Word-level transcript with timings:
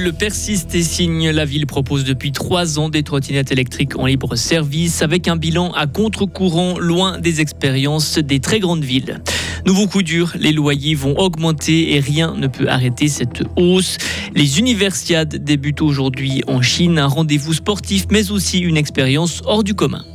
Bulle 0.00 0.14
persiste 0.14 0.74
et 0.74 0.82
signe. 0.82 1.28
La 1.28 1.44
ville 1.44 1.66
propose 1.66 2.04
depuis 2.04 2.32
trois 2.32 2.78
ans 2.78 2.88
des 2.88 3.02
trottinettes 3.02 3.52
électriques 3.52 3.98
en 3.98 4.06
libre 4.06 4.34
service 4.34 5.02
avec 5.02 5.28
un 5.28 5.36
bilan 5.36 5.72
à 5.72 5.86
contre-courant 5.86 6.78
loin 6.78 7.18
des 7.18 7.42
expériences 7.42 8.16
des 8.16 8.40
très 8.40 8.60
grandes 8.60 8.82
villes. 8.82 9.20
Nouveau 9.66 9.86
coup 9.88 10.02
dur, 10.02 10.32
les 10.38 10.52
loyers 10.52 10.94
vont 10.94 11.18
augmenter 11.18 11.94
et 11.94 12.00
rien 12.00 12.34
ne 12.34 12.46
peut 12.46 12.66
arrêter 12.66 13.08
cette 13.08 13.42
hausse. 13.56 13.98
Les 14.34 14.58
universiades 14.58 15.36
débutent 15.44 15.82
aujourd'hui 15.82 16.42
en 16.46 16.62
Chine, 16.62 16.98
un 16.98 17.06
rendez-vous 17.06 17.52
sportif 17.52 18.06
mais 18.10 18.30
aussi 18.30 18.60
une 18.60 18.78
expérience 18.78 19.42
hors 19.44 19.64
du 19.64 19.74
commun. 19.74 20.06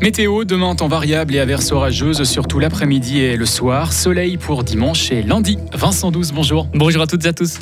Météo, 0.00 0.44
demain 0.44 0.66
en 0.66 0.76
temps 0.76 0.88
variable 0.88 1.34
et 1.34 1.40
averses 1.40 1.72
orageuses, 1.72 2.22
surtout 2.22 2.60
l'après-midi 2.60 3.20
et 3.20 3.36
le 3.36 3.46
soir. 3.46 3.92
Soleil 3.92 4.36
pour 4.36 4.62
dimanche 4.62 5.10
et 5.10 5.22
lundi. 5.22 5.58
Vincent 5.72 6.12
12, 6.12 6.32
bonjour. 6.32 6.68
Bonjour 6.74 7.02
à 7.02 7.06
toutes 7.08 7.24
et 7.24 7.28
à 7.28 7.32
tous. 7.32 7.58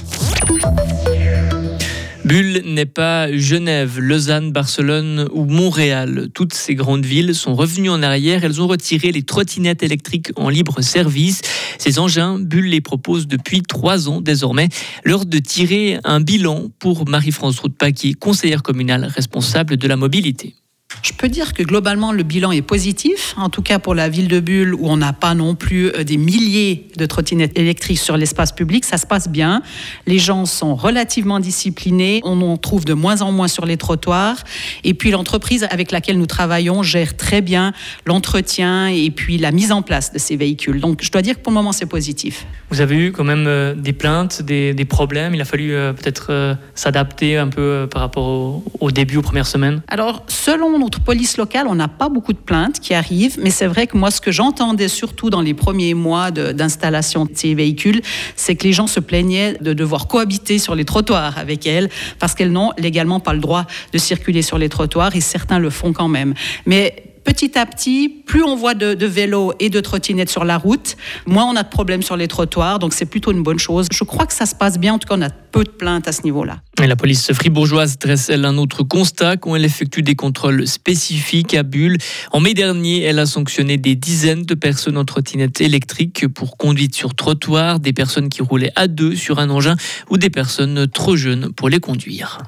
Bulle 2.30 2.62
n'est 2.64 2.86
pas 2.86 3.36
Genève, 3.36 3.98
Lausanne, 3.98 4.52
Barcelone 4.52 5.28
ou 5.32 5.46
Montréal. 5.46 6.28
Toutes 6.32 6.54
ces 6.54 6.76
grandes 6.76 7.04
villes 7.04 7.34
sont 7.34 7.56
revenues 7.56 7.90
en 7.90 8.04
arrière. 8.04 8.44
Elles 8.44 8.62
ont 8.62 8.68
retiré 8.68 9.10
les 9.10 9.24
trottinettes 9.24 9.82
électriques 9.82 10.30
en 10.36 10.48
libre 10.48 10.80
service. 10.80 11.42
Ces 11.78 11.98
engins, 11.98 12.38
Bulle 12.38 12.66
les 12.66 12.80
propose 12.80 13.26
depuis 13.26 13.62
trois 13.62 14.08
ans 14.08 14.20
désormais. 14.20 14.68
L'heure 15.02 15.26
de 15.26 15.38
tirer 15.40 15.98
un 16.04 16.20
bilan 16.20 16.70
pour 16.78 17.08
Marie-France 17.08 17.58
Route-Paquier, 17.58 18.14
conseillère 18.14 18.62
communale 18.62 19.06
responsable 19.06 19.76
de 19.76 19.88
la 19.88 19.96
mobilité. 19.96 20.54
Je 21.02 21.12
peux 21.12 21.28
dire 21.28 21.54
que 21.54 21.62
globalement, 21.62 22.12
le 22.12 22.22
bilan 22.22 22.52
est 22.52 22.62
positif, 22.62 23.34
en 23.38 23.48
tout 23.48 23.62
cas 23.62 23.78
pour 23.78 23.94
la 23.94 24.08
ville 24.08 24.28
de 24.28 24.38
Bulle, 24.38 24.74
où 24.74 24.86
on 24.88 24.98
n'a 24.98 25.14
pas 25.14 25.34
non 25.34 25.54
plus 25.54 25.88
euh, 25.88 26.04
des 26.04 26.18
milliers 26.18 26.88
de 26.96 27.06
trottinettes 27.06 27.58
électriques 27.58 27.98
sur 27.98 28.16
l'espace 28.16 28.52
public. 28.52 28.84
Ça 28.84 28.98
se 28.98 29.06
passe 29.06 29.28
bien. 29.28 29.62
Les 30.06 30.18
gens 30.18 30.44
sont 30.44 30.74
relativement 30.74 31.40
disciplinés. 31.40 32.20
On 32.24 32.42
en 32.42 32.56
trouve 32.58 32.84
de 32.84 32.92
moins 32.92 33.22
en 33.22 33.32
moins 33.32 33.48
sur 33.48 33.64
les 33.64 33.78
trottoirs. 33.78 34.44
Et 34.84 34.92
puis, 34.92 35.10
l'entreprise 35.10 35.66
avec 35.70 35.90
laquelle 35.90 36.18
nous 36.18 36.26
travaillons 36.26 36.82
gère 36.82 37.16
très 37.16 37.40
bien 37.40 37.72
l'entretien 38.04 38.88
et 38.88 39.10
puis 39.10 39.38
la 39.38 39.52
mise 39.52 39.72
en 39.72 39.80
place 39.80 40.12
de 40.12 40.18
ces 40.18 40.36
véhicules. 40.36 40.80
Donc, 40.80 41.02
je 41.02 41.10
dois 41.10 41.22
dire 41.22 41.36
que 41.36 41.40
pour 41.40 41.52
le 41.52 41.56
moment, 41.56 41.72
c'est 41.72 41.86
positif. 41.86 42.46
Vous 42.68 42.82
avez 42.82 42.96
eu 42.96 43.12
quand 43.12 43.24
même 43.24 43.46
euh, 43.46 43.74
des 43.74 43.94
plaintes, 43.94 44.42
des, 44.42 44.74
problèmes. 44.84 45.34
Il 45.34 45.40
a 45.40 45.44
fallu 45.44 45.72
euh, 45.72 45.92
peut-être 45.92 46.56
s'adapter 46.74 47.38
un 47.38 47.48
peu 47.48 47.86
par 47.90 48.02
rapport 48.02 48.26
au, 48.26 48.64
au 48.80 48.90
début, 48.90 49.16
aux 49.16 49.22
premières 49.22 49.46
semaines 49.46 49.82
Alors, 49.88 50.24
selon 50.28 50.79
notre 50.80 51.00
police 51.00 51.36
locale, 51.36 51.66
on 51.68 51.74
n'a 51.74 51.88
pas 51.88 52.08
beaucoup 52.08 52.32
de 52.32 52.38
plaintes 52.38 52.80
qui 52.80 52.94
arrivent, 52.94 53.38
mais 53.40 53.50
c'est 53.50 53.66
vrai 53.66 53.86
que 53.86 53.96
moi, 53.96 54.10
ce 54.10 54.20
que 54.20 54.32
j'entendais 54.32 54.88
surtout 54.88 55.30
dans 55.30 55.40
les 55.40 55.54
premiers 55.54 55.94
mois 55.94 56.30
d'installation 56.30 57.24
de, 57.26 57.30
ces 57.34 57.54
véhicules, 57.54 58.00
c'est 58.34 58.56
que 58.56 58.64
les 58.64 58.72
gens 58.72 58.86
se 58.86 59.00
plaignaient 59.00 59.54
de 59.60 59.72
devoir 59.72 60.08
cohabiter 60.08 60.58
sur 60.58 60.74
les 60.74 60.84
trottoirs 60.84 61.38
avec 61.38 61.66
elles, 61.66 61.88
parce 62.18 62.34
qu'elles 62.34 62.52
n'ont 62.52 62.72
légalement 62.78 63.20
pas 63.20 63.32
le 63.32 63.40
droit 63.40 63.66
de 63.92 63.98
circuler 63.98 64.42
sur 64.42 64.58
les 64.58 64.68
trottoirs, 64.68 65.14
et 65.14 65.20
certains 65.20 65.58
le 65.58 65.70
font 65.70 65.92
quand 65.92 66.08
même. 66.08 66.34
Mais 66.66 67.09
petit 67.24 67.58
à 67.58 67.66
petit, 67.66 68.08
plus 68.08 68.42
on 68.42 68.56
voit 68.56 68.74
de, 68.74 69.06
vélos 69.06 69.52
et 69.60 69.70
de 69.70 69.80
trottinettes 69.80 70.30
sur 70.30 70.44
la 70.44 70.58
route, 70.58 70.96
moins 71.26 71.44
on 71.44 71.56
a 71.56 71.62
de 71.62 71.68
problèmes 71.68 72.02
sur 72.02 72.16
les 72.16 72.28
trottoirs. 72.28 72.78
Donc 72.78 72.92
c'est 72.92 73.06
plutôt 73.06 73.32
une 73.32 73.42
bonne 73.42 73.58
chose. 73.58 73.86
Je 73.92 74.04
crois 74.04 74.26
que 74.26 74.32
ça 74.32 74.46
se 74.46 74.54
passe 74.54 74.78
bien. 74.78 74.94
En 74.94 74.98
tout 74.98 75.08
cas, 75.08 75.16
on 75.16 75.22
a 75.22 75.30
peu 75.30 75.64
de 75.64 75.70
plaintes 75.70 76.06
à 76.06 76.12
ce 76.12 76.22
niveau-là. 76.22 76.60
la 76.78 76.96
police 76.96 77.32
fribourgeoise 77.32 77.98
dresse 77.98 78.30
elle 78.30 78.44
un 78.44 78.56
autre 78.56 78.82
constat 78.82 79.36
quand 79.36 79.56
elle 79.56 79.64
effectue 79.64 80.02
des 80.02 80.14
contrôles 80.14 80.66
spécifiques 80.66 81.54
à 81.54 81.62
Bulle. 81.62 81.98
En 82.30 82.40
mai 82.40 82.54
dernier, 82.54 83.02
elle 83.02 83.18
a 83.18 83.26
sanctionné 83.26 83.76
des 83.76 83.96
dizaines 83.96 84.44
de 84.44 84.54
personnes 84.54 84.96
en 84.96 85.04
trottinette 85.04 85.60
électrique 85.60 86.28
pour 86.28 86.56
conduite 86.56 86.94
sur 86.94 87.14
trottoir, 87.14 87.80
des 87.80 87.92
personnes 87.92 88.28
qui 88.28 88.42
roulaient 88.42 88.72
à 88.76 88.86
deux 88.86 89.16
sur 89.16 89.38
un 89.38 89.50
engin 89.50 89.76
ou 90.08 90.18
des 90.18 90.30
personnes 90.30 90.86
trop 90.88 91.16
jeunes 91.16 91.52
pour 91.52 91.68
les 91.68 91.80
conduire. 91.80 92.38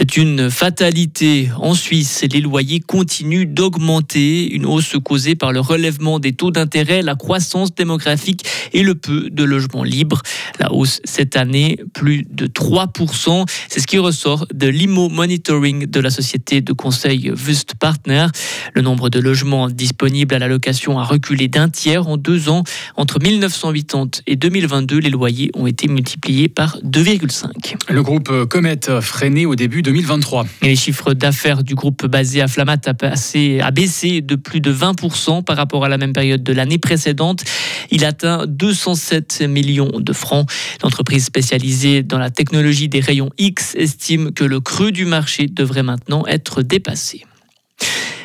C'est 0.00 0.16
une 0.16 0.50
fatalité. 0.50 1.50
En 1.58 1.74
Suisse, 1.74 2.24
les 2.32 2.40
loyers 2.40 2.80
continuent 2.80 3.44
d'augmenter, 3.44 4.50
une 4.50 4.64
hausse 4.64 4.96
causée 5.04 5.34
par 5.34 5.52
le 5.52 5.60
relèvement 5.60 6.18
des 6.18 6.32
taux 6.32 6.50
d'intérêt, 6.50 7.02
la 7.02 7.16
croissance 7.16 7.74
démographique 7.74 8.46
et 8.72 8.82
le 8.82 8.94
peu 8.94 9.28
de 9.28 9.44
logements 9.44 9.84
libres. 9.84 10.22
La 10.58 10.72
hausse 10.72 11.02
cette 11.04 11.36
année, 11.36 11.78
plus 11.92 12.26
de 12.30 12.46
3%. 12.46 13.44
C'est 13.68 13.80
ce 13.80 13.86
qui 13.86 13.98
ressort 13.98 14.46
de 14.54 14.68
l'IMO 14.68 15.10
Monitoring 15.10 15.84
de 15.84 16.00
la 16.00 16.08
société 16.08 16.62
de 16.62 16.72
conseil 16.72 17.30
Wust 17.32 17.74
Partner. 17.74 18.28
Le 18.74 18.82
nombre 18.82 19.10
de 19.10 19.20
logements 19.20 19.68
disponibles 19.68 20.34
à 20.34 20.38
la 20.38 20.48
location 20.48 20.98
a 20.98 21.04
reculé 21.04 21.48
d'un 21.48 21.68
tiers 21.68 22.08
en 22.08 22.16
deux 22.16 22.48
ans. 22.48 22.64
Entre 22.96 23.20
1980 23.20 24.22
et 24.26 24.36
2022, 24.36 24.98
les 24.98 25.10
loyers 25.10 25.50
ont 25.54 25.66
été 25.66 25.88
multipliés 25.88 26.48
par 26.48 26.78
2,5. 26.78 27.76
Le 27.88 28.02
groupe 28.02 28.30
Comet 28.46 28.80
freiné 29.00 29.46
au 29.46 29.54
début 29.54 29.82
2023. 29.82 30.46
Et 30.62 30.66
les 30.66 30.76
chiffres 30.76 31.14
d'affaires 31.14 31.62
du 31.62 31.74
groupe 31.74 32.06
basé 32.06 32.40
à 32.40 32.48
Flamat 32.48 32.78
a, 32.86 32.94
passé, 32.94 33.60
a 33.60 33.70
baissé 33.70 34.20
de 34.20 34.36
plus 34.36 34.60
de 34.60 34.72
20% 34.72 35.44
par 35.44 35.56
rapport 35.56 35.84
à 35.84 35.88
la 35.88 35.98
même 35.98 36.12
période 36.12 36.42
de 36.42 36.52
l'année 36.52 36.78
précédente. 36.78 37.44
Il 37.90 38.04
atteint 38.04 38.46
207 38.46 39.42
millions 39.48 39.92
de 39.98 40.12
francs. 40.12 40.48
L'entreprise 40.82 41.24
spécialisée 41.24 42.02
dans 42.02 42.18
la 42.18 42.30
technologie 42.30 42.88
des 42.88 43.00
rayons 43.00 43.30
X 43.38 43.74
estime 43.76 44.32
que 44.32 44.44
le 44.44 44.60
creux 44.60 44.92
du 44.92 45.04
marché 45.04 45.46
devrait 45.46 45.82
maintenant 45.82 46.24
être 46.26 46.62
dépassé. 46.62 47.24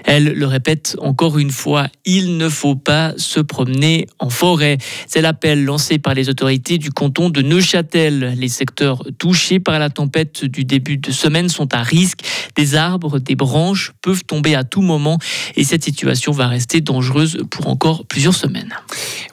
Elle 0.06 0.34
le 0.34 0.46
répète 0.46 0.96
encore 1.02 1.40
une 1.40 1.50
fois, 1.50 1.88
il 2.06 2.38
ne 2.38 2.48
faut 2.48 2.76
pas 2.76 3.14
se 3.18 3.40
promener 3.40 4.08
en 4.20 4.30
forêt. 4.30 4.78
C'est 5.08 5.22
l'appel 5.22 5.66
lancé 5.66 5.98
par 5.98 6.14
les 6.14 6.30
autorités 6.30 6.78
du 6.78 6.92
canton 6.92 7.30
de 7.30 7.42
Neuchâtel. 7.42 8.36
Les 8.38 8.48
secteurs 8.48 9.04
touchés 9.18 9.60
par 9.60 9.80
la 9.80 9.90
tempête 9.90 10.46
du 10.46 10.64
début 10.64 10.98
de 10.98 11.12
semaine 11.12 11.50
sont 11.50 11.74
à 11.74 11.82
risque. 11.82 12.20
Des 12.56 12.76
arbres, 12.76 13.20
des 13.20 13.36
branches 13.36 13.94
peuvent 14.02 14.24
tomber 14.24 14.56
à 14.56 14.64
tout 14.64 14.82
moment 14.82 15.20
et 15.56 15.64
cette 15.64 15.84
situation 15.84 16.32
va 16.32 16.48
rester 16.48 16.82
dangereuse 16.82 17.40
pour 17.50 17.68
encore 17.68 18.06
plusieurs 18.06 18.36
semaines. 18.36 18.74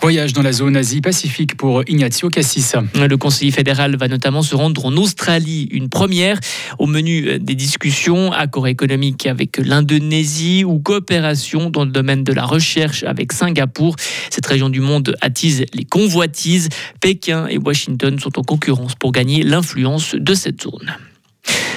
Voyage 0.01 0.33
dans 0.33 0.43
la 0.43 0.53
zone 0.53 0.77
Asie-Pacifique 0.77 1.57
pour 1.57 1.83
Ignacio 1.89 2.29
Cassis. 2.29 2.75
Le 2.95 3.17
conseiller 3.17 3.53
fédéral 3.53 3.97
va 3.97 4.09
notamment 4.09 4.43
se 4.43 4.55
rendre 4.55 4.87
en 4.87 4.97
Australie, 4.97 5.69
une 5.71 5.89
première 5.89 6.39
au 6.79 6.87
menu 6.87 7.39
des 7.39 7.55
discussions, 7.55 8.33
accord 8.33 8.67
économique 8.67 9.27
avec 9.27 9.59
l'Indonésie 9.59 10.65
ou 10.65 10.79
coopération 10.79 11.71
dans 11.71 11.85
le 11.85 11.91
domaine 11.91 12.25
de 12.25 12.33
la 12.33 12.45
recherche 12.45 13.03
avec 13.05 13.33
Singapour. 13.33 13.97
Cette 14.31 14.47
région 14.47 14.69
du 14.69 14.81
monde 14.81 15.15
attise 15.21 15.65
les 15.75 15.85
convoitises. 15.85 16.69
Pékin 17.01 17.47
et 17.47 17.59
Washington 17.59 18.19
sont 18.19 18.39
en 18.39 18.43
concurrence 18.43 18.95
pour 18.95 19.13
gagner 19.13 19.43
l'influence 19.43 20.15
de 20.15 20.35
cette 20.35 20.63
zone. 20.63 20.93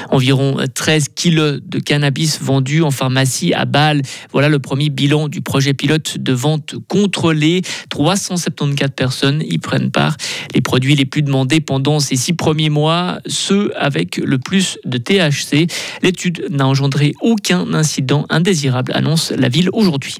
Environ 0.09 0.57
13 0.73 1.09
kilos 1.15 1.59
de 1.65 1.79
cannabis 1.79 2.41
vendus 2.41 2.81
en 2.81 2.91
pharmacie 2.91 3.53
à 3.53 3.65
Bâle. 3.65 4.01
Voilà 4.31 4.49
le 4.49 4.59
premier 4.59 4.89
bilan 4.89 5.27
du 5.27 5.41
projet 5.41 5.73
pilote 5.73 6.17
de 6.17 6.33
vente 6.33 6.75
contrôlée. 6.87 7.61
374 7.89 8.91
personnes 8.95 9.43
y 9.47 9.57
prennent 9.57 9.91
part. 9.91 10.17
Les 10.53 10.61
produits 10.61 10.95
les 10.95 11.05
plus 11.05 11.21
demandés 11.21 11.61
pendant 11.61 11.99
ces 11.99 12.15
six 12.15 12.33
premiers 12.33 12.69
mois, 12.69 13.19
ceux 13.25 13.71
avec 13.77 14.17
le 14.17 14.37
plus 14.37 14.77
de 14.85 14.97
THC. 14.97 15.67
L'étude 16.01 16.47
n'a 16.49 16.67
engendré 16.67 17.13
aucun 17.21 17.73
incident 17.73 18.25
indésirable, 18.29 18.91
annonce 18.95 19.31
la 19.31 19.49
ville 19.49 19.69
aujourd'hui. 19.73 20.17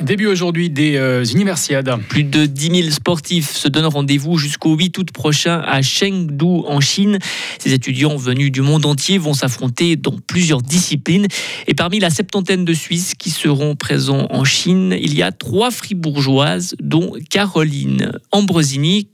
Début 0.00 0.26
aujourd'hui 0.26 0.70
des 0.70 0.96
euh, 0.96 1.24
universiades. 1.24 1.94
Plus 2.08 2.24
de 2.24 2.46
10 2.46 2.82
000 2.82 2.90
sportifs 2.90 3.50
se 3.50 3.68
donnent 3.68 3.86
rendez-vous 3.86 4.38
jusqu'au 4.38 4.74
8 4.74 4.98
août 4.98 5.12
prochain 5.12 5.62
à 5.64 5.82
Chengdu 5.82 6.64
en 6.66 6.80
Chine. 6.80 7.18
Ces 7.58 7.72
étudiants 7.72 8.16
venus 8.16 8.50
du 8.50 8.60
monde 8.62 8.86
entier 8.86 9.18
vont 9.18 9.34
s'affronter 9.34 9.96
dans 9.96 10.16
plusieurs 10.26 10.62
disciplines. 10.62 11.26
Et 11.66 11.74
parmi 11.74 12.00
la 12.00 12.10
septantaine 12.10 12.64
de 12.64 12.74
Suisses 12.74 13.14
qui 13.14 13.30
seront 13.30 13.76
présents 13.76 14.26
en 14.30 14.44
Chine, 14.44 14.96
il 15.00 15.14
y 15.14 15.22
a 15.22 15.32
trois 15.32 15.70
fribourgeoises, 15.70 16.74
dont 16.80 17.12
Caroline 17.30 18.12
Ambrosini, 18.32 19.08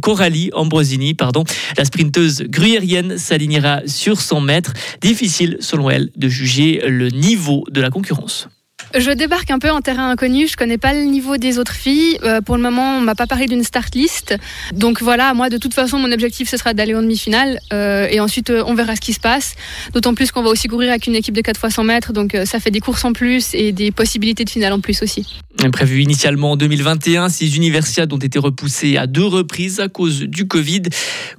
Coralie 0.00 0.50
Ambrosini, 0.52 1.14
pardon. 1.14 1.44
La 1.76 1.84
sprinteuse 1.84 2.42
gruyérienne 2.42 3.18
s'alignera 3.18 3.80
sur 3.86 4.20
100 4.20 4.40
mètres. 4.40 4.72
Difficile, 5.00 5.56
selon 5.60 5.90
elle, 5.90 6.10
de 6.16 6.28
juger 6.28 6.82
le 6.86 7.08
niveau 7.08 7.64
de 7.70 7.80
la 7.80 7.90
concurrence. 7.90 8.48
Je 8.96 9.10
débarque 9.10 9.50
un 9.50 9.58
peu 9.58 9.70
en 9.70 9.80
terrain 9.80 10.10
inconnu, 10.10 10.46
je 10.46 10.56
connais 10.56 10.78
pas 10.78 10.94
le 10.94 11.00
niveau 11.00 11.36
des 11.36 11.58
autres 11.58 11.74
filles. 11.74 12.16
Euh, 12.22 12.40
pour 12.40 12.56
le 12.56 12.62
moment, 12.62 12.98
on 12.98 13.00
m'a 13.00 13.16
pas 13.16 13.26
parlé 13.26 13.46
d'une 13.46 13.64
start 13.64 13.92
list. 13.96 14.36
Donc 14.72 15.02
voilà, 15.02 15.34
moi 15.34 15.50
de 15.50 15.58
toute 15.58 15.74
façon, 15.74 15.98
mon 15.98 16.12
objectif 16.12 16.48
ce 16.48 16.56
sera 16.56 16.74
d'aller 16.74 16.94
en 16.94 17.02
demi-finale 17.02 17.58
euh, 17.72 18.06
et 18.08 18.20
ensuite 18.20 18.50
euh, 18.50 18.62
on 18.66 18.74
verra 18.74 18.94
ce 18.94 19.00
qui 19.00 19.12
se 19.12 19.18
passe. 19.18 19.56
D'autant 19.92 20.14
plus 20.14 20.30
qu'on 20.30 20.42
va 20.42 20.50
aussi 20.50 20.68
courir 20.68 20.90
avec 20.90 21.08
une 21.08 21.16
équipe 21.16 21.34
de 21.34 21.40
4 21.40 21.58
fois 21.58 21.70
100 21.70 21.82
mètres, 21.82 22.12
donc 22.12 22.36
ça 22.44 22.60
fait 22.60 22.70
des 22.70 22.78
courses 22.78 23.04
en 23.04 23.12
plus 23.12 23.52
et 23.54 23.72
des 23.72 23.90
possibilités 23.90 24.44
de 24.44 24.50
finale 24.50 24.72
en 24.72 24.80
plus 24.80 25.02
aussi. 25.02 25.26
Prévu 25.72 26.02
initialement 26.02 26.52
en 26.52 26.56
2021, 26.56 27.30
ces 27.30 27.56
universiades 27.56 28.12
ont 28.12 28.18
été 28.18 28.38
repoussées 28.38 28.96
à 28.96 29.08
deux 29.08 29.24
reprises 29.24 29.80
à 29.80 29.88
cause 29.88 30.20
du 30.20 30.46
Covid. 30.46 30.82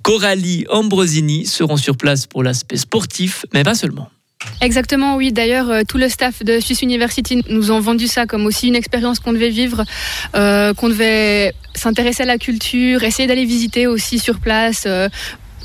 Coralie 0.01 0.65
Ambrosini 0.69 1.45
seront 1.45 1.77
sur 1.77 1.95
place 1.95 2.25
pour 2.25 2.43
l'aspect 2.43 2.77
sportif, 2.77 3.45
mais 3.53 3.63
pas 3.63 3.75
seulement. 3.75 4.09
Exactement, 4.61 5.15
oui. 5.15 5.31
D'ailleurs, 5.31 5.69
euh, 5.69 5.81
tout 5.87 5.97
le 5.97 6.09
staff 6.09 6.43
de 6.43 6.59
Swiss 6.59 6.81
University 6.81 7.41
nous 7.49 7.71
ont 7.71 7.79
vendu 7.79 8.07
ça 8.07 8.25
comme 8.25 8.45
aussi 8.45 8.67
une 8.67 8.75
expérience 8.75 9.19
qu'on 9.19 9.33
devait 9.33 9.49
vivre, 9.49 9.83
euh, 10.35 10.73
qu'on 10.73 10.89
devait 10.89 11.53
s'intéresser 11.73 12.23
à 12.23 12.25
la 12.25 12.37
culture, 12.37 13.03
essayer 13.03 13.27
d'aller 13.27 13.45
visiter 13.45 13.85
aussi 13.87 14.17
sur 14.17 14.39
place, 14.39 14.83
euh, 14.87 15.09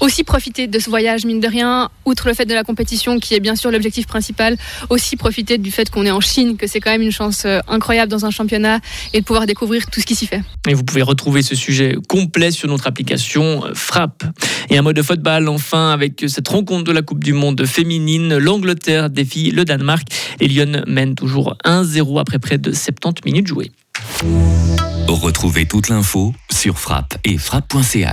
aussi 0.00 0.24
profiter 0.24 0.66
de 0.66 0.78
ce 0.78 0.90
voyage, 0.90 1.24
mine 1.24 1.40
de 1.40 1.48
rien, 1.48 1.90
outre 2.04 2.28
le 2.28 2.34
fait 2.34 2.46
de 2.46 2.54
la 2.54 2.64
compétition 2.64 3.18
qui 3.18 3.34
est 3.34 3.40
bien 3.40 3.54
sûr 3.54 3.70
l'objectif 3.70 4.06
principal, 4.06 4.56
aussi 4.88 5.16
profiter 5.16 5.58
du 5.58 5.70
fait 5.70 5.90
qu'on 5.90 6.06
est 6.06 6.10
en 6.10 6.20
Chine, 6.20 6.56
que 6.56 6.66
c'est 6.66 6.80
quand 6.80 6.90
même 6.90 7.02
une 7.02 7.12
chance 7.12 7.44
euh, 7.44 7.60
incroyable 7.68 8.10
dans 8.10 8.24
un 8.24 8.30
championnat 8.30 8.80
et 9.12 9.20
de 9.20 9.24
pouvoir 9.24 9.46
découvrir 9.46 9.86
tout 9.86 10.00
ce 10.00 10.06
qui 10.06 10.14
s'y 10.14 10.26
fait. 10.26 10.42
Et 10.68 10.74
vous 10.74 10.84
pouvez 10.84 11.02
retrouver 11.02 11.42
ce 11.42 11.54
sujet 11.54 11.96
complet 12.08 12.50
sur 12.50 12.68
notre 12.68 12.86
application 12.86 13.64
euh, 13.64 13.72
Frappe. 13.74 14.24
Et 14.70 14.78
un 14.78 14.82
mot 14.82 14.92
de 14.92 15.02
football 15.02 15.48
enfin 15.48 15.90
avec 15.90 16.24
cette 16.26 16.48
rencontre 16.48 16.84
de 16.84 16.92
la 16.92 17.02
Coupe 17.02 17.22
du 17.22 17.32
Monde 17.32 17.64
féminine. 17.66 18.36
L'Angleterre 18.38 19.10
défie 19.10 19.50
le 19.50 19.64
Danemark. 19.64 20.06
Les 20.40 20.48
Lyon 20.48 20.82
mènent 20.86 21.14
toujours 21.14 21.56
1-0 21.64 22.20
après 22.20 22.38
près 22.38 22.58
de 22.58 22.72
70 22.72 23.24
minutes 23.24 23.46
jouées. 23.46 23.72
Retrouvez 25.08 25.66
toute 25.66 25.88
l'info 25.88 26.34
sur 26.50 26.78
frappe 26.78 27.18
et 27.24 27.36
frappe.ch. 27.36 28.06